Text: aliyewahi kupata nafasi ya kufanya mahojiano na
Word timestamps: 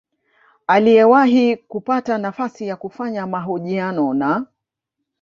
aliyewahi 0.67 1.57
kupata 1.57 2.17
nafasi 2.17 2.67
ya 2.67 2.75
kufanya 2.75 3.27
mahojiano 3.27 4.13
na 4.13 4.45